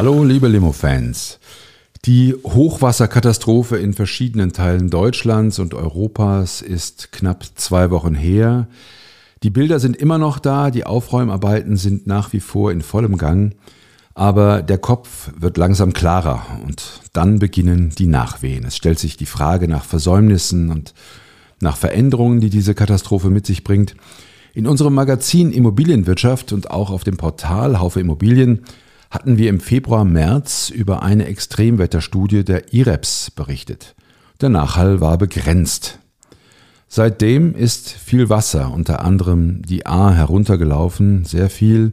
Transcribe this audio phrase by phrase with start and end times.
[0.00, 1.38] Hallo, liebe Limo-Fans.
[2.06, 8.66] Die Hochwasserkatastrophe in verschiedenen Teilen Deutschlands und Europas ist knapp zwei Wochen her.
[9.42, 13.54] Die Bilder sind immer noch da, die Aufräumarbeiten sind nach wie vor in vollem Gang,
[14.14, 16.82] aber der Kopf wird langsam klarer und
[17.12, 18.64] dann beginnen die Nachwehen.
[18.64, 20.94] Es stellt sich die Frage nach Versäumnissen und
[21.60, 23.96] nach Veränderungen, die diese Katastrophe mit sich bringt.
[24.54, 28.64] In unserem Magazin Immobilienwirtschaft und auch auf dem Portal Haufe Immobilien
[29.10, 33.94] hatten wir im Februar, März über eine Extremwetterstudie der IREPS berichtet.
[34.40, 35.98] Der Nachhall war begrenzt.
[36.88, 41.92] Seitdem ist viel Wasser, unter anderem die A heruntergelaufen, sehr viel,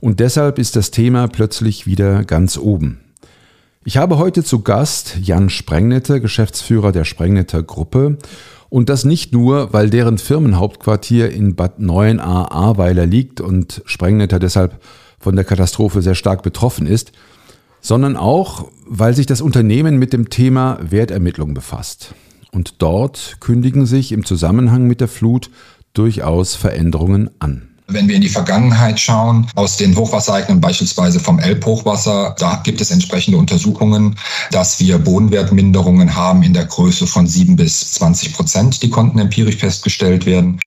[0.00, 3.00] und deshalb ist das Thema plötzlich wieder ganz oben.
[3.84, 8.18] Ich habe heute zu Gast Jan Sprengnetter, Geschäftsführer der Sprengnetter Gruppe,
[8.68, 14.80] und das nicht nur, weil deren Firmenhauptquartier in Bad 9a Ahrweiler liegt und Sprengnetter deshalb
[15.22, 17.12] von der Katastrophe sehr stark betroffen ist,
[17.80, 22.14] sondern auch, weil sich das Unternehmen mit dem Thema Wertermittlung befasst.
[22.52, 25.50] Und dort kündigen sich im Zusammenhang mit der Flut
[25.94, 27.68] durchaus Veränderungen an.
[27.88, 32.90] Wenn wir in die Vergangenheit schauen, aus den Hochwassereignen beispielsweise vom Elbhochwasser, da gibt es
[32.90, 34.16] entsprechende Untersuchungen,
[34.50, 38.82] dass wir Bodenwertminderungen haben in der Größe von sieben bis 20 Prozent.
[38.82, 40.60] Die konnten empirisch festgestellt werden.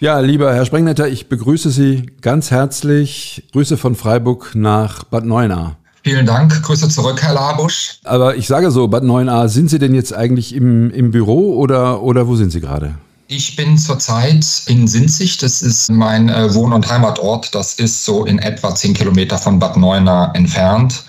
[0.00, 3.42] Ja, lieber Herr Sprengnetter, ich begrüße Sie ganz herzlich.
[3.52, 5.76] Grüße von Freiburg nach Bad Neuenahr.
[6.02, 6.62] Vielen Dank.
[6.62, 7.98] Grüße zurück, Herr Labusch.
[8.04, 12.02] Aber ich sage so, Bad Neuenahr, sind Sie denn jetzt eigentlich im, im Büro oder,
[12.02, 12.94] oder wo sind Sie gerade?
[13.28, 15.36] Ich bin zurzeit in Sinzig.
[15.36, 17.54] Das ist mein äh, Wohn- und Heimatort.
[17.54, 21.04] Das ist so in etwa zehn Kilometer von Bad Neuenahr entfernt.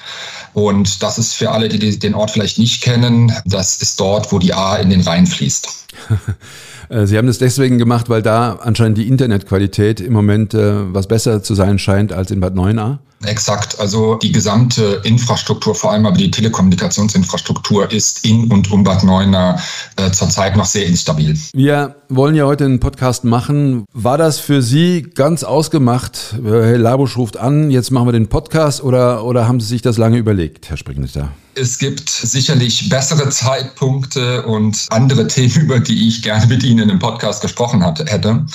[0.53, 4.37] Und das ist für alle, die den Ort vielleicht nicht kennen, das ist dort, wo
[4.37, 5.85] die A in den Rhein fließt.
[6.91, 11.07] Äh, Sie haben das deswegen gemacht, weil da anscheinend die Internetqualität im Moment äh, was
[11.07, 12.99] besser zu sein scheint als in Bad Neuenahr?
[13.25, 13.79] Exakt.
[13.79, 19.61] Also die gesamte Infrastruktur, vor allem aber die Telekommunikationsinfrastruktur ist in und um Bad Neuenahr
[19.97, 21.37] äh, zurzeit noch sehr instabil.
[21.53, 23.85] Wir wollen ja heute einen Podcast machen.
[23.93, 26.35] War das für Sie ganz ausgemacht?
[26.43, 29.81] Äh, Herr Labusch ruft an, jetzt machen wir den Podcast oder, oder haben Sie sich
[29.81, 31.31] das lange überlegt, Herr Springnitter?
[31.53, 36.99] Es gibt sicherlich bessere Zeitpunkte und andere Themen, über die ich gerne mit Ihnen im
[36.99, 38.45] Podcast gesprochen hatte, hätte.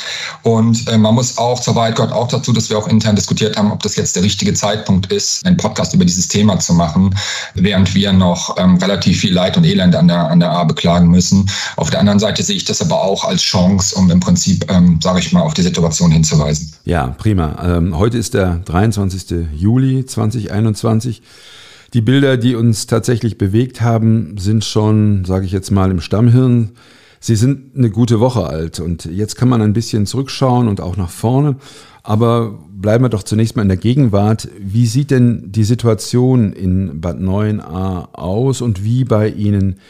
[0.43, 3.71] Und äh, man muss auch, soweit Gott auch dazu, dass wir auch intern diskutiert haben,
[3.71, 7.15] ob das jetzt der richtige Zeitpunkt ist, einen Podcast über dieses Thema zu machen,
[7.55, 11.09] während wir noch ähm, relativ viel Leid und Elend an der, an der A beklagen
[11.09, 11.49] müssen.
[11.77, 14.99] Auf der anderen Seite sehe ich das aber auch als Chance, um im Prinzip, ähm,
[15.03, 16.73] sage ich mal, auf die Situation hinzuweisen.
[16.85, 17.77] Ja, prima.
[17.77, 19.49] Ähm, heute ist der 23.
[19.55, 21.23] Juli 2021.
[21.95, 26.73] Die Bilder, die uns tatsächlich bewegt haben, sind schon, sage ich jetzt mal, im Stammhirn.
[27.21, 30.97] Sie sind eine gute Woche alt und jetzt kann man ein bisschen zurückschauen und auch
[30.97, 31.57] nach vorne.
[32.07, 34.49] Aber bleiben wir doch zunächst mal in der Gegenwart.
[34.61, 39.81] Wie sieht denn die Situation in Bad 9a aus und wie bei Ihnen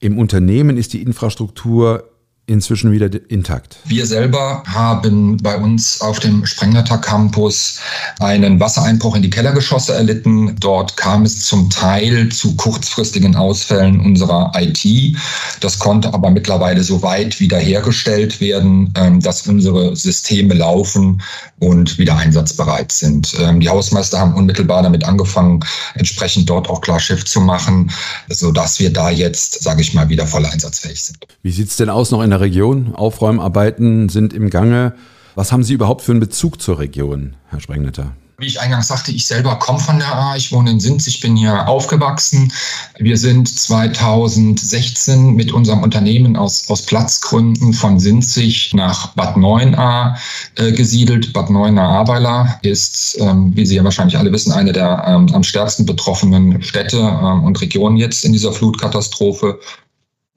[0.00, 2.09] im Unternehmen ist die Infrastruktur
[2.50, 3.76] inzwischen wieder intakt.
[3.84, 7.78] Wir selber haben bei uns auf dem Sprengnetter Campus
[8.18, 10.56] einen Wassereinbruch in die Kellergeschosse erlitten.
[10.58, 15.16] Dort kam es zum Teil zu kurzfristigen Ausfällen unserer IT.
[15.60, 21.22] Das konnte aber mittlerweile so weit wiederhergestellt werden, ähm, dass unsere Systeme laufen
[21.60, 23.32] und wieder einsatzbereit sind.
[23.38, 25.60] Ähm, die Hausmeister haben unmittelbar damit angefangen,
[25.94, 27.92] entsprechend dort auch klar Schiff zu machen,
[28.28, 31.18] sodass wir da jetzt, sage ich mal, wieder voll einsatzfähig sind.
[31.42, 32.94] Wie sieht es denn aus noch in der Region?
[32.94, 34.94] Aufräumarbeiten sind im Gange.
[35.34, 38.12] Was haben Sie überhaupt für einen Bezug zur Region, Herr Sprengnetter?
[38.40, 41.20] Wie ich eingangs sagte, ich selber komme von der A, ich wohne in Sinz, ich
[41.20, 42.50] bin hier aufgewachsen.
[42.98, 50.16] Wir sind 2016 mit unserem Unternehmen aus, aus Platzgründen von Sinzig nach Bad 9a
[50.56, 51.34] äh, gesiedelt.
[51.34, 55.42] Bad 9a Ahrweiler ist, ähm, wie Sie ja wahrscheinlich alle wissen, eine der ähm, am
[55.42, 59.60] stärksten betroffenen Städte ähm, und Regionen jetzt in dieser Flutkatastrophe.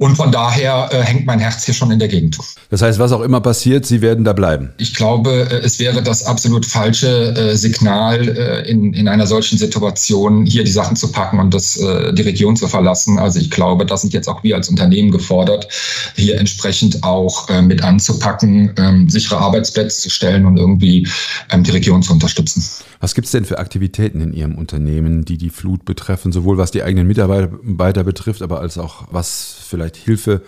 [0.04, 2.38] Und von daher äh, hängt mein Herz hier schon in der Gegend.
[2.70, 4.74] Das heißt, was auch immer passiert, Sie werden da bleiben.
[4.78, 9.58] Ich glaube, äh, es wäre das absolut falsche äh, Signal äh, in, in einer solchen
[9.58, 13.18] Situation, hier die Sachen zu packen und das, äh, die Region zu verlassen.
[13.18, 15.70] Also ich glaube, da sind jetzt auch wir als Unternehmen gefordert,
[16.18, 21.08] hier entsprechend auch äh, mit anzupacken, ähm, sichere Arbeitsplätze zu stellen und irgendwie
[21.50, 22.62] ähm, die Region zu unterstützen.
[23.04, 26.72] Was gibt es denn für Aktivitäten in Ihrem Unternehmen, die die Flut betreffen, sowohl was
[26.72, 30.42] die eigenen Mitarbeiter betrifft, aber als auch was vielleicht Hilfe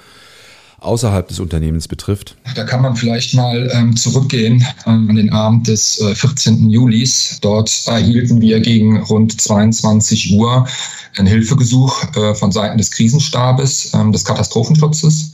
[0.85, 2.35] außerhalb des Unternehmens betrifft?
[2.55, 6.69] Da kann man vielleicht mal ähm, zurückgehen ähm, an den Abend des äh, 14.
[6.69, 7.39] Julis.
[7.41, 10.65] Dort erhielten wir gegen rund 22 Uhr
[11.17, 15.31] ein Hilfegesuch äh, von Seiten des Krisenstabes ähm, des Katastrophenschutzes,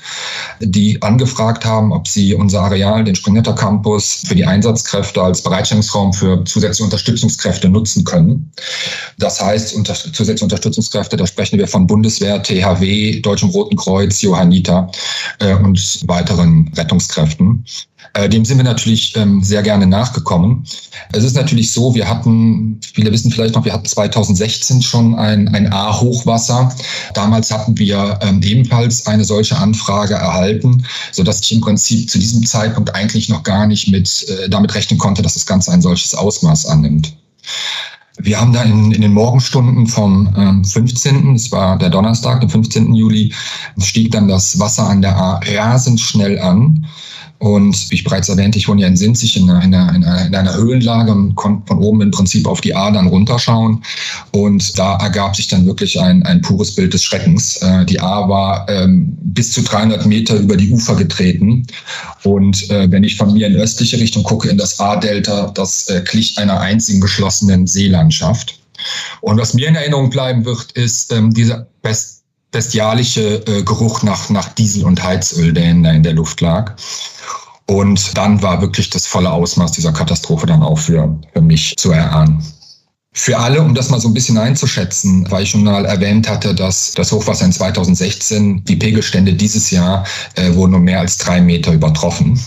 [0.59, 6.13] die angefragt haben, ob sie unser Areal, den Springnetter Campus, für die Einsatzkräfte als Bereitstellungsraum
[6.13, 8.51] für zusätzliche Unterstützungskräfte nutzen können.
[9.17, 14.91] Das heißt, unter, zusätzliche Unterstützungskräfte, da sprechen wir von Bundeswehr, THW, Deutschem Roten Kreuz, Johanniter
[15.41, 17.65] äh, und weiteren Rettungskräften.
[18.13, 20.65] Äh, dem sind wir natürlich ähm, sehr gerne nachgekommen.
[21.13, 25.47] Es ist natürlich so, wir hatten, viele wissen vielleicht noch, wir hatten 2016 schon ein,
[25.49, 26.75] ein A-Hochwasser.
[27.13, 32.45] Damals hatten wir ähm, ebenfalls eine solche Anfrage erhalten, sodass ich im Prinzip zu diesem
[32.45, 36.13] Zeitpunkt eigentlich noch gar nicht mit, äh, damit rechnen konnte, dass das Ganze ein solches
[36.13, 37.13] Ausmaß annimmt.
[38.23, 42.49] Wir haben da in, in den Morgenstunden vom ähm, 15., es war der Donnerstag, den
[42.49, 42.93] 15.
[42.93, 43.33] Juli,
[43.77, 46.85] stieg dann das Wasser an der A rasend schnell an.
[47.41, 50.35] Und wie ich bereits erwähnte, ich wohne ja in Sinzig in einer, in einer, in
[50.35, 53.83] einer Höhenlage und konnte von oben im Prinzip auf die A dann runterschauen.
[54.29, 57.57] Und da ergab sich dann wirklich ein, ein pures Bild des Schreckens.
[57.57, 61.65] Äh, die A war ähm, bis zu 300 Meter über die Ufer getreten.
[62.23, 66.03] Und äh, wenn ich von mir in östliche Richtung gucke, in das A-Delta, das äh,
[66.07, 68.59] glich einer einzigen geschlossenen Seelandschaft.
[69.21, 72.21] Und was mir in Erinnerung bleiben wird, ist ähm, dieser best
[72.51, 76.75] bestialische äh, Geruch nach, nach Diesel und Heizöl, der in, in der Luft lag.
[77.71, 81.91] Und dann war wirklich das volle Ausmaß dieser Katastrophe dann auch für, für mich zu
[81.91, 82.43] erahnen.
[83.13, 86.53] Für alle, um das mal so ein bisschen einzuschätzen, weil ich schon mal erwähnt hatte,
[86.53, 91.39] dass das Hochwasser in 2016, die Pegelstände dieses Jahr äh, wurden um mehr als drei
[91.39, 92.37] Meter übertroffen.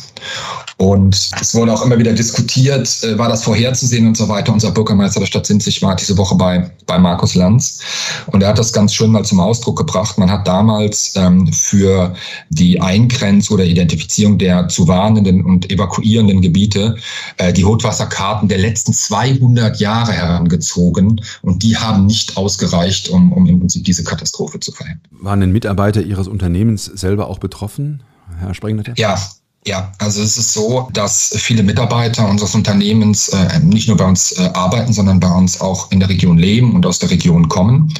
[0.77, 4.53] Und es wurde auch immer wieder diskutiert, äh, war das vorherzusehen und so weiter.
[4.53, 7.81] Unser Bürgermeister der Stadt Sinzig war diese Woche bei, bei Markus Lanz
[8.27, 10.19] und er hat das ganz schön mal zum Ausdruck gebracht.
[10.19, 12.15] Man hat damals ähm, für
[12.51, 16.97] die Eingrenz- oder Identifizierung der zu warnenden und evakuierenden Gebiete
[17.37, 23.47] äh, die Hochwasserkarten der letzten 200 Jahre herangezogen und die haben nicht ausgereicht, um, um
[23.47, 25.03] im Prinzip diese Katastrophe zu verhindern.
[25.11, 28.03] Waren denn Mitarbeiter Ihres Unternehmens selber auch betroffen,
[28.41, 28.95] Herr Sprengnetter?
[28.97, 29.19] Ja,
[29.67, 34.33] ja, also es ist so, dass viele Mitarbeiter unseres Unternehmens äh, nicht nur bei uns
[34.33, 37.93] äh, arbeiten, sondern bei uns auch in der Region leben und aus der Region kommen.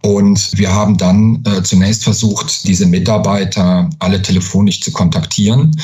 [0.00, 5.76] Und wir haben dann äh, zunächst versucht, diese Mitarbeiter alle telefonisch zu kontaktieren.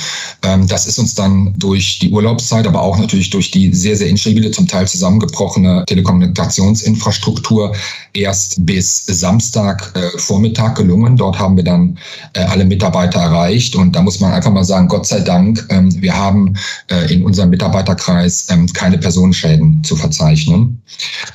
[0.42, 4.08] Ähm, das ist uns dann durch die Urlaubszeit, aber auch natürlich durch die sehr, sehr
[4.08, 7.74] instabile, zum Teil zusammengebrochene Telekommunikationsinfrastruktur
[8.12, 11.16] erst bis Samstag äh, Vormittag gelungen.
[11.16, 11.98] Dort haben wir dann
[12.34, 13.74] äh, alle Mitarbeiter erreicht.
[13.74, 16.54] Und da muss man einfach mal sagen, Gott sei Dank, ähm, wir haben
[16.88, 20.80] äh, in unserem Mitarbeiterkreis ähm, keine Personenschäden zu verzeichnen.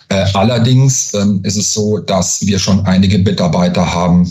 [0.08, 4.30] Äh, allerdings ähm, ist es so, dass wir schon einige Mitarbeiter haben,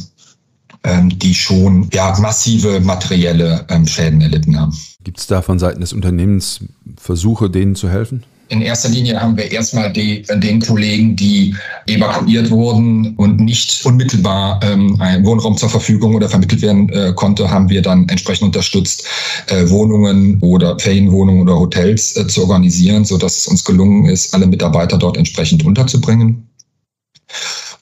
[0.84, 4.76] ähm, die schon ja, massive materielle ähm, Schäden erlitten haben.
[5.02, 6.60] Gibt es da von Seiten des Unternehmens
[6.96, 8.24] Versuche, denen zu helfen?
[8.50, 11.54] In erster Linie haben wir erstmal die, den Kollegen, die
[11.86, 17.50] evakuiert wurden und nicht unmittelbar ähm, ein Wohnraum zur Verfügung oder vermittelt werden äh, konnte,
[17.50, 19.04] haben wir dann entsprechend unterstützt,
[19.48, 24.32] äh, Wohnungen oder Ferienwohnungen oder Hotels äh, zu organisieren, so dass es uns gelungen ist,
[24.34, 26.48] alle Mitarbeiter dort entsprechend unterzubringen.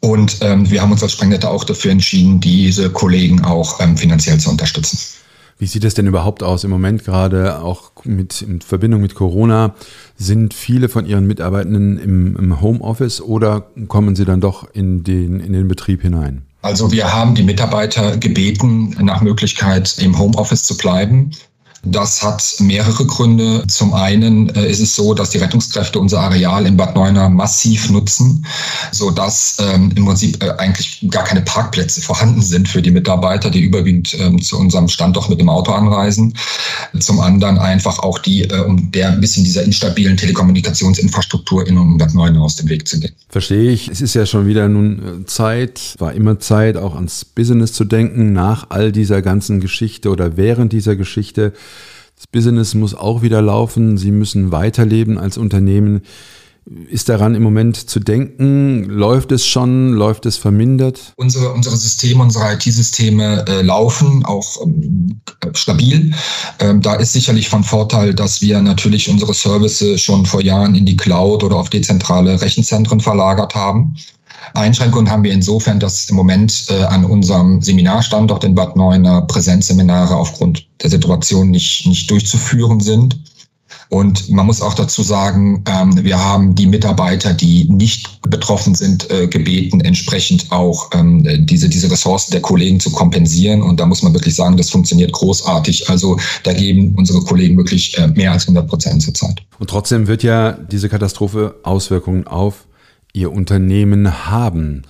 [0.06, 4.38] Und ähm, wir haben uns als Sprengnetter auch dafür entschieden, diese Kollegen auch ähm, finanziell
[4.38, 4.96] zu unterstützen.
[5.58, 9.74] Wie sieht es denn überhaupt aus im Moment gerade, auch mit, in Verbindung mit Corona?
[10.16, 15.40] Sind viele von Ihren Mitarbeitenden im, im Homeoffice oder kommen sie dann doch in den,
[15.40, 16.42] in den Betrieb hinein?
[16.62, 21.32] Also wir haben die Mitarbeiter gebeten, nach Möglichkeit im Homeoffice zu bleiben.
[21.84, 23.64] Das hat mehrere Gründe.
[23.68, 27.90] Zum einen äh, ist es so, dass die Rettungskräfte unser Areal in Bad Neuenahr massiv
[27.90, 28.44] nutzen,
[28.92, 33.60] sodass ähm, im Prinzip äh, eigentlich gar keine Parkplätze vorhanden sind für die Mitarbeiter, die
[33.60, 36.34] überwiegend ähm, zu unserem Standort mit dem Auto anreisen.
[36.98, 42.14] Zum anderen einfach auch die, äh, um der ein bisschen dieser instabilen Telekommunikationsinfrastruktur in Bad
[42.14, 43.12] Neuenahr aus dem Weg zu gehen.
[43.28, 43.88] Verstehe ich.
[43.88, 47.84] Es ist ja schon wieder nun äh, Zeit, war immer Zeit, auch ans Business zu
[47.84, 51.52] denken, nach all dieser ganzen Geschichte oder während dieser Geschichte.
[52.16, 53.98] Das Business muss auch wieder laufen.
[53.98, 56.00] Sie müssen weiterleben als Unternehmen.
[56.88, 58.84] ist daran im Moment zu denken?
[58.84, 59.92] Läuft es schon?
[59.92, 61.12] Läuft es vermindert?
[61.16, 65.20] Unsere, unsere Systeme, unsere IT-Systeme äh, laufen auch ähm,
[65.52, 66.14] stabil.
[66.58, 70.86] Ähm, da ist sicherlich von Vorteil, dass wir natürlich unsere Services schon vor Jahren in
[70.86, 73.94] die Cloud oder auf dezentrale Rechenzentren verlagert haben.
[74.54, 80.14] Einschränkungen haben wir insofern, dass im Moment äh, an unserem Seminarstandort in Bad Neuenahr Präsenzseminare
[80.14, 83.18] aufgrund der Situation nicht, nicht durchzuführen sind.
[83.88, 89.08] Und man muss auch dazu sagen, ähm, wir haben die Mitarbeiter, die nicht betroffen sind,
[89.10, 93.62] äh, gebeten, entsprechend auch ähm, diese, diese Ressourcen der Kollegen zu kompensieren.
[93.62, 95.88] Und da muss man wirklich sagen, das funktioniert großartig.
[95.88, 99.42] Also da geben unsere Kollegen wirklich äh, mehr als 100 Prozent zurzeit.
[99.58, 102.65] Und trotzdem wird ja diese Katastrophe Auswirkungen auf
[103.16, 104.82] Ihr Unternehmen haben.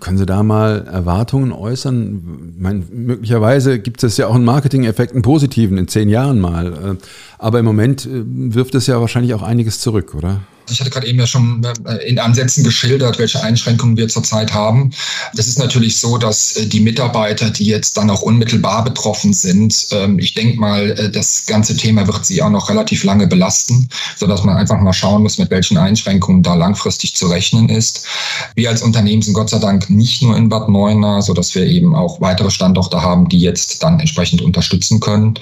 [0.00, 2.54] Können Sie da mal Erwartungen äußern?
[2.58, 6.96] Meine, möglicherweise gibt es ja auch einen Marketing-Effekt, einen positiven in zehn Jahren mal.
[7.38, 10.40] Aber im Moment äh, wirft es ja wahrscheinlich auch einiges zurück, oder?
[10.70, 14.90] Ich hatte gerade eben ja schon äh, in Ansätzen geschildert, welche Einschränkungen wir zurzeit haben.
[15.34, 19.86] Das ist natürlich so, dass äh, die Mitarbeiter, die jetzt dann auch unmittelbar betroffen sind,
[19.92, 23.88] ähm, ich denke mal, äh, das ganze Thema wird sie auch noch relativ lange belasten,
[24.16, 28.06] sodass man einfach mal schauen muss, mit welchen Einschränkungen da langfristig zu rechnen ist.
[28.54, 31.94] Wir als Unternehmen sind Gott sei Dank nicht nur in Bad Neuenahr, sodass wir eben
[31.94, 35.34] auch weitere Standorte haben, die jetzt dann entsprechend unterstützen können.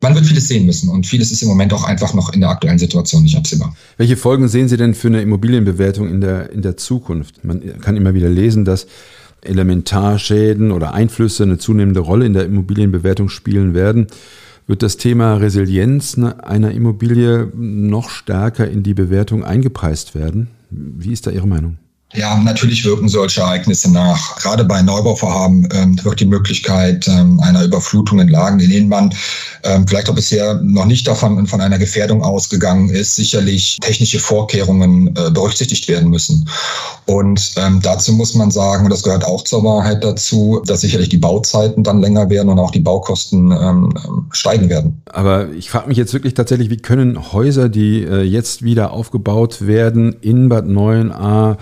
[0.00, 2.50] Man wird vieles sehen müssen und vieles ist im Moment auch einfach noch in der
[2.50, 3.74] aktuellen Situation nicht absehbar.
[3.96, 7.44] Welche Folgen sehen Sie denn für eine Immobilienbewertung in der, in der Zukunft?
[7.44, 8.86] Man kann immer wieder lesen, dass
[9.42, 14.08] Elementarschäden oder Einflüsse eine zunehmende Rolle in der Immobilienbewertung spielen werden.
[14.66, 20.48] Wird das Thema Resilienz einer Immobilie noch stärker in die Bewertung eingepreist werden?
[20.70, 21.78] Wie ist da Ihre Meinung?
[22.14, 24.36] Ja, natürlich wirken solche Ereignisse nach.
[24.36, 29.14] Gerade bei Neubauvorhaben ähm, wird die Möglichkeit ähm, einer Überflutung in Lagen, in denen man
[29.62, 35.08] ähm, vielleicht auch bisher noch nicht davon von einer Gefährdung ausgegangen ist, sicherlich technische Vorkehrungen
[35.08, 36.48] äh, berücksichtigt werden müssen.
[37.04, 41.10] Und ähm, dazu muss man sagen, und das gehört auch zur Wahrheit dazu, dass sicherlich
[41.10, 43.92] die Bauzeiten dann länger werden und auch die Baukosten ähm,
[44.30, 45.02] steigen werden.
[45.12, 49.66] Aber ich frage mich jetzt wirklich tatsächlich, wie können Häuser, die äh, jetzt wieder aufgebaut
[49.66, 51.58] werden in Bad 9a,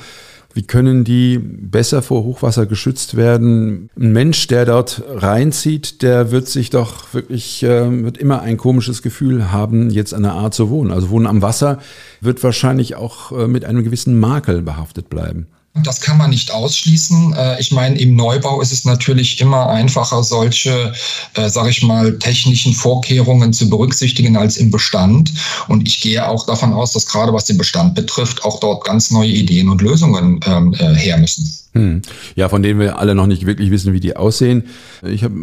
[0.56, 3.90] wie können die besser vor Hochwasser geschützt werden?
[3.94, 9.02] Ein Mensch, der dort reinzieht, der wird sich doch wirklich, äh, wird immer ein komisches
[9.02, 10.92] Gefühl haben, jetzt an der Art zu wohnen.
[10.92, 11.78] Also Wohnen am Wasser
[12.22, 15.46] wird wahrscheinlich auch äh, mit einem gewissen Makel behaftet bleiben.
[15.83, 17.35] Das kann man nicht ausschließen.
[17.35, 20.92] Äh, ich meine, im Neubau ist es natürlich immer einfacher, solche,
[21.35, 25.33] äh, sage ich mal, technischen Vorkehrungen zu berücksichtigen als im Bestand.
[25.68, 29.11] Und ich gehe auch davon aus, dass gerade was den Bestand betrifft, auch dort ganz
[29.11, 31.52] neue Ideen und Lösungen ähm, äh, her müssen.
[31.76, 32.00] Hm.
[32.37, 34.64] Ja, von denen wir alle noch nicht wirklich wissen, wie die aussehen.
[35.02, 35.35] Ich habe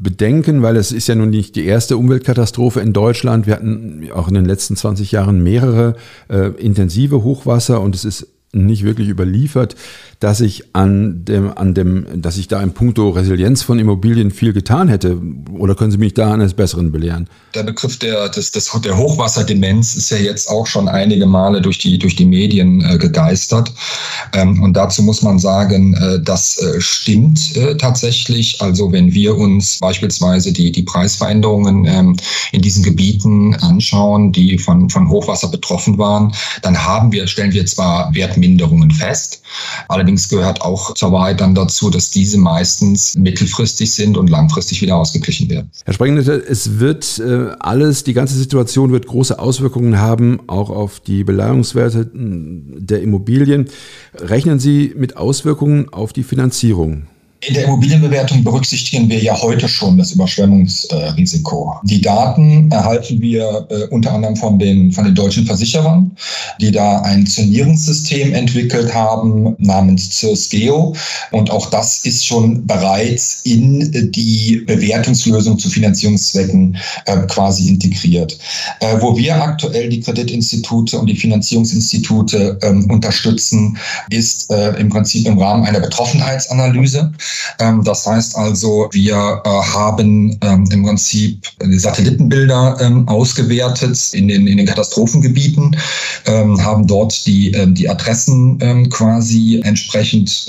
[0.00, 3.46] Bedenken, weil es ist ja nun nicht die erste Umweltkatastrophe in Deutschland.
[3.46, 5.94] Wir hatten auch in den letzten 20 Jahren mehrere
[6.28, 9.76] äh, intensive Hochwasser und es ist nicht wirklich überliefert,
[10.18, 14.52] dass ich an dem, an dem, dass ich da im Punkto Resilienz von Immobilien viel
[14.52, 15.18] getan hätte.
[15.52, 17.28] Oder können Sie mich da eines Besseren belehren?
[17.54, 21.78] Der Begriff der, des, des, der Hochwasserdemenz ist ja jetzt auch schon einige Male durch
[21.78, 23.72] die, durch die Medien äh, gegeistert.
[24.34, 28.60] Ähm, und dazu muss man sagen, äh, das äh, stimmt äh, tatsächlich.
[28.60, 32.16] Also wenn wir uns beispielsweise die, die Preisveränderungen ähm,
[32.52, 37.64] in diesen Gebieten anschauen, die von, von Hochwasser betroffen waren, dann haben wir, stellen wir
[37.64, 39.42] zwar Wertminderungen fest.
[39.88, 44.96] Allerdings gehört auch zur Wahrheit dann dazu, dass diese meistens mittelfristig sind und langfristig wieder
[44.96, 45.70] ausgeglichen werden.
[45.84, 51.00] Herr Sprengnetter, es wird äh, alles, die ganze Situation wird große Auswirkungen haben, auch auf
[51.00, 53.68] die Beleihungswerte der Immobilien.
[54.14, 57.06] Rechnen Sie mit Auswirkungen auf die Finanzierung?
[57.42, 61.74] In der Immobilienbewertung berücksichtigen wir ja heute schon das Überschwemmungsrisiko.
[61.84, 66.14] Die Daten erhalten wir äh, unter anderem von den, von den deutschen Versicherern,
[66.60, 70.94] die da ein Zonierungssystem entwickelt haben namens CIRSGEO.
[71.30, 78.38] Und auch das ist schon bereits in die Bewertungslösung zu Finanzierungszwecken äh, quasi integriert.
[78.80, 83.78] Äh, wo wir aktuell die Kreditinstitute und die Finanzierungsinstitute ähm, unterstützen,
[84.10, 87.12] ist im Prinzip im Rahmen einer Betroffenheitsanalyse.
[87.58, 94.46] Ähm, das heißt also, wir äh, haben ähm, im Prinzip Satellitenbilder ähm, ausgewertet in den,
[94.46, 95.76] in den Katastrophengebieten,
[96.26, 100.46] haben dort die, die Adressen quasi entsprechend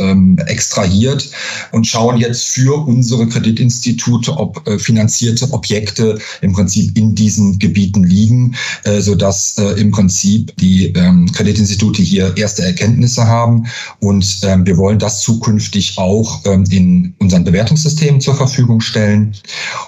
[0.48, 1.30] extrahiert
[1.72, 8.04] und schauen jetzt für unsere Kreditinstitute, ob äh, finanzierte Objekte im Prinzip in diesen Gebieten
[8.04, 10.94] liegen, äh, sodass im Prinzip die
[11.34, 13.66] Kreditinstitute hier erste Erkenntnisse haben.
[14.00, 16.42] Und wir wollen das zukünftig auch
[16.74, 19.34] in unseren Bewertungssystemen zur Verfügung stellen.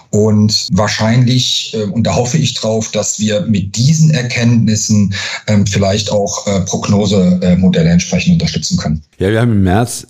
[0.10, 5.14] Und wahrscheinlich, äh, und da hoffe ich drauf, dass wir mit diesen Erkenntnissen
[5.48, 9.02] ähm, vielleicht auch äh, Prognosemodelle entsprechend unterstützen können.
[9.18, 10.08] Ja, wir haben im März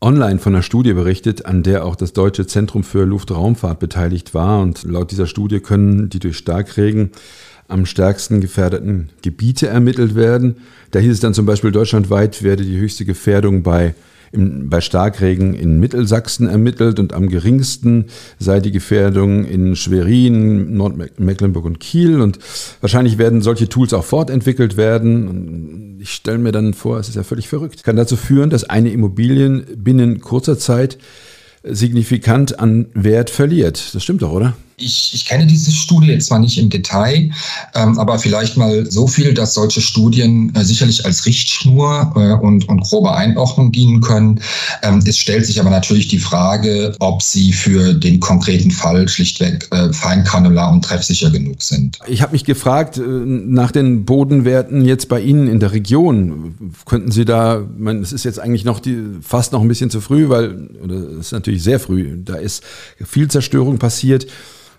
[0.00, 4.60] online von einer Studie berichtet, an der auch das Deutsche Zentrum für Luftraumfahrt beteiligt war.
[4.60, 7.10] Und laut dieser Studie können die durch Starkregen
[7.68, 10.56] am stärksten gefährdeten Gebiete ermittelt werden.
[10.90, 13.94] Da hieß es dann zum Beispiel, deutschlandweit werde die höchste Gefährdung bei
[14.34, 18.06] im, bei Starkregen in Mittelsachsen ermittelt und am geringsten
[18.38, 22.20] sei die Gefährdung in Schwerin, Nordmecklenburg und Kiel.
[22.20, 22.38] Und
[22.80, 25.98] wahrscheinlich werden solche Tools auch fortentwickelt werden.
[26.00, 27.84] Ich stelle mir dann vor, es ist ja völlig verrückt.
[27.84, 30.98] Kann dazu führen, dass eine Immobilien binnen kurzer Zeit
[31.62, 33.94] signifikant an Wert verliert.
[33.94, 34.54] Das stimmt doch, oder?
[34.76, 37.30] Ich, ich kenne diese Studie jetzt zwar nicht im Detail,
[37.74, 42.68] ähm, aber vielleicht mal so viel, dass solche Studien äh, sicherlich als Richtschnur äh, und,
[42.68, 44.40] und grobe Einordnung dienen können.
[44.82, 49.68] Ähm, es stellt sich aber natürlich die Frage, ob sie für den konkreten Fall schlichtweg
[49.70, 51.98] äh, feingranular und treffsicher genug sind.
[52.06, 56.74] Ich habe mich gefragt äh, nach den Bodenwerten jetzt bei Ihnen in der Region.
[56.84, 60.00] Könnten Sie da, man, es ist jetzt eigentlich noch die, fast noch ein bisschen zu
[60.00, 62.62] früh, weil, oder es ist natürlich sehr früh, da ist
[63.04, 64.26] viel Zerstörung passiert.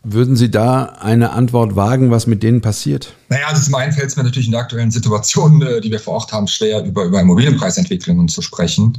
[0.08, 3.16] Würden Sie da eine Antwort wagen, was mit denen passiert?
[3.30, 6.00] Naja, also zum einen fällt es mir natürlich in der aktuellen Situation, äh, die wir
[6.00, 8.96] vor Ort haben, schwer, über, über Immobilienpreisentwicklungen zu sprechen.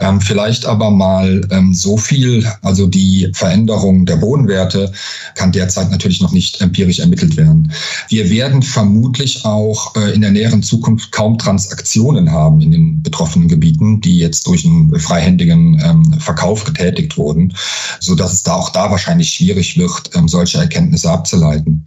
[0.00, 4.92] Ähm, vielleicht aber mal ähm, so viel, also die Veränderung der Bodenwerte
[5.34, 7.72] kann derzeit natürlich noch nicht empirisch ermittelt werden.
[8.08, 13.48] Wir werden vermutlich auch äh, in der näheren Zukunft kaum Transaktionen haben in den betroffenen
[13.48, 17.54] Gebieten, die jetzt durch einen freihändigen ähm, Verkauf getätigt wurden,
[18.00, 21.86] so dass es da auch da wahrscheinlich schwierig wird, ähm, solche Erkenntnisse abzuleiten.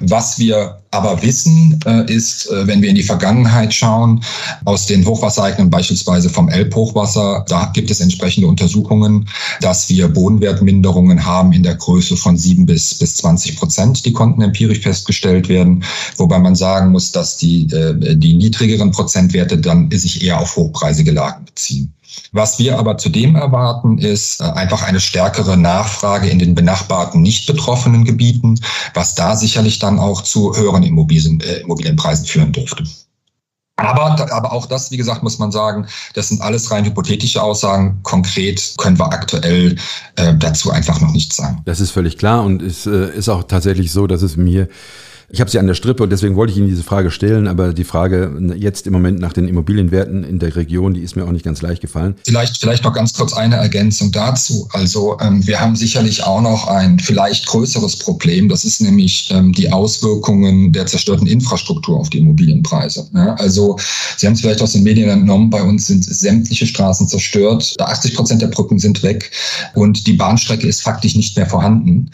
[0.00, 4.22] Was wir aber wissen, äh, ist, äh, wenn wir in die Vergangenheit schauen,
[4.64, 9.28] aus den Hochwassereignen beispielsweise vom Elbhochwasser, da gibt es entsprechende Untersuchungen,
[9.60, 14.42] dass wir Bodenwertminderungen haben in der Größe von sieben bis, bis 20 Prozent, die konnten
[14.42, 15.84] empirisch festgestellt werden,
[16.16, 21.10] wobei man sagen muss, dass die, äh, die niedrigeren Prozentwerte dann sich eher auf hochpreisige
[21.10, 21.92] Lagen beziehen.
[22.32, 27.46] Was wir aber zudem erwarten, ist äh, einfach eine stärkere Nachfrage in den benachbarten, nicht
[27.46, 28.58] betroffenen Gebieten,
[28.94, 32.84] was da sicherlich dann auch zu höheren Immobilien, äh, Immobilienpreisen führen dürfte.
[33.76, 37.98] Aber, aber auch das, wie gesagt, muss man sagen, das sind alles rein hypothetische Aussagen.
[38.04, 39.76] Konkret können wir aktuell
[40.14, 41.60] äh, dazu einfach noch nichts sagen.
[41.64, 44.68] Das ist völlig klar und es äh, ist auch tatsächlich so, dass es mir
[45.28, 47.72] ich habe sie an der Strippe und deswegen wollte ich Ihnen diese Frage stellen, aber
[47.72, 51.32] die Frage jetzt im Moment nach den Immobilienwerten in der Region, die ist mir auch
[51.32, 52.14] nicht ganz leicht gefallen.
[52.24, 54.68] Vielleicht, vielleicht noch ganz kurz eine Ergänzung dazu.
[54.72, 58.48] Also ähm, wir haben sicherlich auch noch ein vielleicht größeres Problem.
[58.48, 63.08] Das ist nämlich ähm, die Auswirkungen der zerstörten Infrastruktur auf die Immobilienpreise.
[63.14, 63.78] Ja, also
[64.16, 67.74] Sie haben es vielleicht aus den Medien entnommen, bei uns sind sämtliche Straßen zerstört.
[67.78, 69.30] 80 Prozent der Brücken sind weg
[69.74, 72.10] und die Bahnstrecke ist faktisch nicht mehr vorhanden.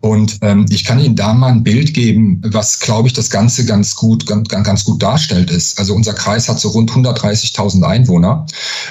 [0.00, 3.64] Und ähm, ich kann Ihnen da mal ein Bild geben, was, glaube ich, das Ganze
[3.64, 5.78] ganz gut, ganz, ganz gut darstellt ist.
[5.78, 8.46] Also unser Kreis hat so rund 130.000 Einwohner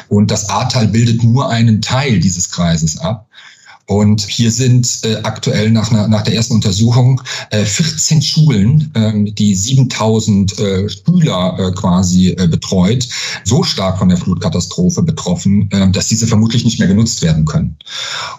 [0.09, 3.24] und das Ahrtal bildet nur einen Teil dieses Kreises ab.
[3.87, 7.21] Und hier sind äh, aktuell nach, einer, nach der ersten Untersuchung
[7.51, 13.07] äh, 14 Schulen, ähm, die 7000 äh, Schüler äh, quasi äh, betreut,
[13.43, 17.77] so stark von der Flutkatastrophe betroffen, äh, dass diese vermutlich nicht mehr genutzt werden können.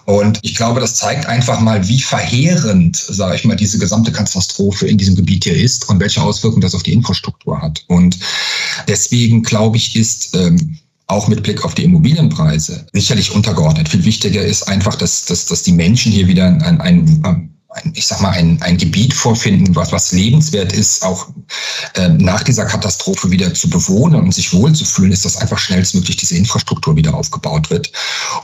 [0.05, 4.87] Und ich glaube, das zeigt einfach mal, wie verheerend, sage ich mal, diese gesamte Katastrophe
[4.87, 7.83] in diesem Gebiet hier ist und welche Auswirkungen das auf die Infrastruktur hat.
[7.87, 8.17] Und
[8.87, 13.89] deswegen glaube ich, ist ähm, auch mit Blick auf die Immobilienpreise sicherlich untergeordnet.
[13.89, 17.56] Viel wichtiger ist einfach, dass, dass, dass die Menschen hier wieder ein, ein,
[17.93, 21.27] ich sag mal, ein, ein Gebiet vorfinden, was, was lebenswert ist, auch
[21.95, 26.35] äh, nach dieser Katastrophe wieder zu bewohnen und sich wohlzufühlen, ist, dass einfach schnellstmöglich diese
[26.35, 27.91] Infrastruktur wieder aufgebaut wird.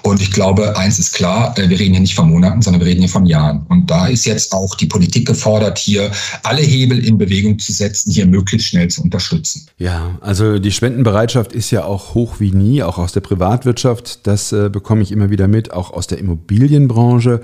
[0.01, 2.87] Und ich glaube, eins ist klar, äh, wir reden hier nicht von Monaten, sondern wir
[2.87, 3.65] reden hier von Jahren.
[3.69, 6.11] Und da ist jetzt auch die Politik gefordert, hier
[6.43, 9.67] alle Hebel in Bewegung zu setzen, hier möglichst schnell zu unterstützen.
[9.77, 14.25] Ja, also die Spendenbereitschaft ist ja auch hoch wie nie, auch aus der Privatwirtschaft.
[14.27, 17.41] Das äh, bekomme ich immer wieder mit, auch aus der Immobilienbranche.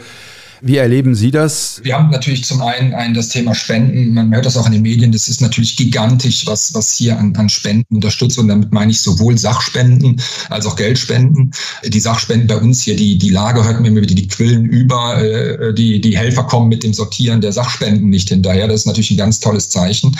[0.61, 1.79] Wie erleben Sie das?
[1.83, 4.13] Wir haben natürlich zum einen, einen das Thema Spenden.
[4.13, 5.11] Man hört das auch in den Medien.
[5.11, 8.37] Das ist natürlich gigantisch, was, was hier an, an Spenden unterstützt.
[8.37, 11.51] Und damit meine ich sowohl Sachspenden als auch Geldspenden.
[11.85, 15.23] Die Sachspenden bei uns hier, die, die Lage hört mir immer die Quillen über.
[15.23, 18.67] Äh, die, die Helfer kommen mit dem Sortieren der Sachspenden nicht hinterher.
[18.67, 20.17] Das ist natürlich ein ganz tolles Zeichen.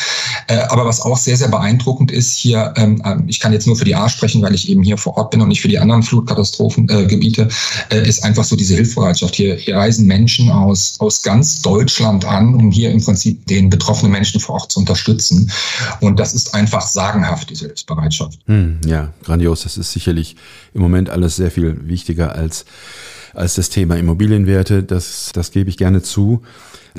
[0.47, 3.75] Äh, aber was auch sehr, sehr beeindruckend ist hier, ähm, äh, ich kann jetzt nur
[3.75, 5.79] für die A sprechen, weil ich eben hier vor Ort bin und nicht für die
[5.79, 7.49] anderen Flutkatastrophengebiete,
[8.03, 9.35] ist einfach so diese Hilfsbereitschaft.
[9.35, 13.71] Hier, hier reisen Menschen Menschen aus, aus ganz Deutschland an, um hier im Prinzip den
[13.71, 15.51] betroffenen Menschen vor Ort zu unterstützen.
[16.01, 18.37] Und das ist einfach sagenhaft, diese Hilfsbereitschaft.
[18.45, 19.63] Hm, ja, grandios.
[19.63, 20.35] Das ist sicherlich
[20.75, 22.65] im Moment alles sehr viel wichtiger als
[23.35, 24.83] als das Thema Immobilienwerte.
[24.83, 26.41] Das, das gebe ich gerne zu.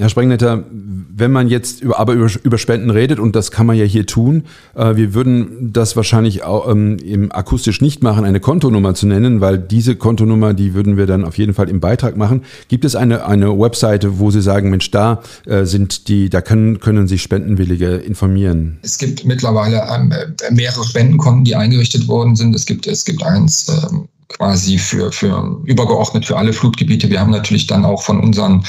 [0.00, 3.76] Herr Sprengnetter, wenn man jetzt über, aber über, über Spenden redet, und das kann man
[3.76, 8.40] ja hier tun, äh, wir würden das wahrscheinlich auch ähm, im akustisch nicht machen, eine
[8.40, 12.16] Kontonummer zu nennen, weil diese Kontonummer, die würden wir dann auf jeden Fall im Beitrag
[12.16, 12.42] machen.
[12.68, 16.80] Gibt es eine, eine Webseite, wo Sie sagen, Mensch, da äh, sind die, da können,
[16.80, 18.78] können sich Spendenwillige informieren?
[18.82, 20.12] Es gibt mittlerweile ähm,
[20.50, 22.54] mehrere Spendenkonten, die eingerichtet worden sind.
[22.54, 27.10] Es gibt, es gibt eins, ähm quasi für, für übergeordnet für alle Flutgebiete.
[27.10, 28.64] Wir haben natürlich dann auch von unseren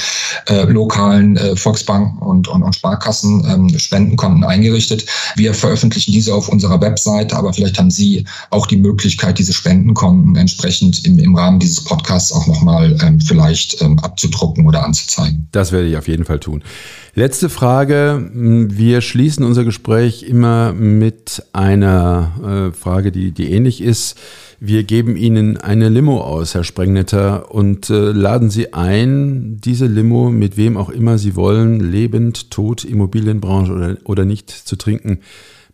[0.48, 5.06] äh, lokalen äh, Volksbanken und, und, und Sparkassen ähm, Spendenkonten eingerichtet.
[5.36, 10.36] Wir veröffentlichen diese auf unserer Webseite, aber vielleicht haben Sie auch die Möglichkeit, diese Spendenkonten
[10.36, 15.48] entsprechend im, im Rahmen dieses Podcasts auch nochmal ähm, vielleicht ähm, abzudrucken oder anzuzeigen.
[15.52, 16.64] Das werde ich auf jeden Fall tun.
[17.14, 18.30] Letzte Frage.
[18.34, 24.18] Wir schließen unser Gespräch immer mit einer äh, Frage, die, die ähnlich ist.
[24.62, 30.30] Wir geben Ihnen eine Limo aus, Herr Sprengnetter, und äh, laden Sie ein, diese Limo
[30.30, 35.20] mit wem auch immer Sie wollen, lebend, tot, Immobilienbranche oder, oder nicht, zu trinken.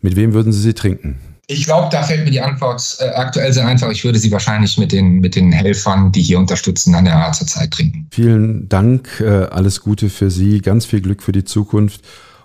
[0.00, 1.20] Mit wem würden Sie sie trinken?
[1.50, 3.90] Ich glaube, da fällt mir die Antwort äh, aktuell sehr einfach.
[3.90, 7.36] Ich würde sie wahrscheinlich mit den, mit den Helfern, die hier unterstützen, an der Art
[7.36, 8.06] zur Zeit trinken.
[8.10, 12.02] Vielen Dank, äh, alles Gute für Sie, ganz viel Glück für die Zukunft.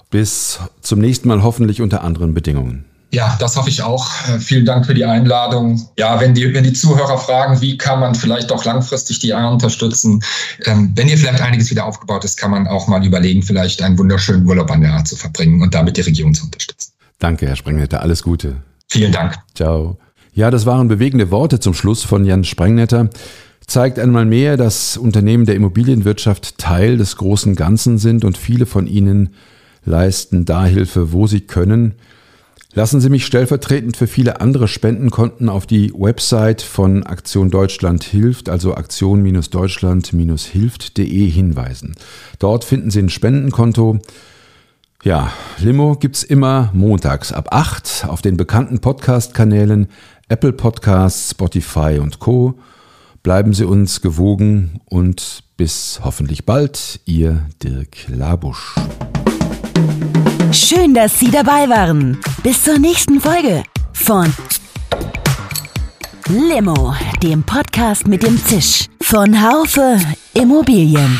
[0.10, 2.86] Bis zum nächsten Mal hoffentlich unter anderen Bedingungen.
[3.12, 4.08] Ja, das hoffe ich auch.
[4.30, 5.86] Äh, vielen Dank für die Einladung.
[6.00, 9.50] Ja, wenn die, wenn die Zuhörer fragen, wie kann man vielleicht auch langfristig die A
[9.50, 10.24] unterstützen,
[10.63, 13.98] ähm, wenn hier vielleicht einiges wieder aufgebaut ist, kann man auch mal überlegen, vielleicht einen
[14.00, 16.94] wunderschönen Urlaub an der A zu verbringen und damit die Region zu unterstützen.
[17.20, 18.02] Danke, Herr Sprengnetter.
[18.02, 18.63] Alles Gute.
[18.93, 19.36] Vielen Dank.
[19.56, 19.97] Ciao.
[20.36, 23.10] Ja, das waren bewegende Worte zum Schluss von Jan Sprengnetter.
[23.65, 28.86] Zeigt einmal mehr, dass Unternehmen der Immobilienwirtschaft Teil des großen Ganzen sind und viele von
[28.86, 29.34] ihnen
[29.84, 31.95] leisten da Hilfe, wo sie können.
[32.75, 38.47] Lassen Sie mich stellvertretend für viele andere Spendenkonten auf die Website von Aktion Deutschland hilft,
[38.47, 41.95] also aktion-deutschland-hilft.de hinweisen.
[42.38, 44.01] Dort finden Sie ein Spendenkonto.
[45.04, 49.89] Ja, Limo gibt's immer montags ab 8 auf den bekannten Podcast-Kanälen
[50.30, 52.54] Apple Podcasts, Spotify und Co.
[53.22, 58.76] Bleiben Sie uns gewogen und bis hoffentlich bald, Ihr Dirk Labusch.
[60.54, 62.18] Schön, dass Sie dabei waren.
[62.42, 64.34] Bis zur nächsten Folge von
[66.30, 70.00] Limo, dem Podcast mit dem Zisch von Haufe
[70.34, 71.20] Immobilien.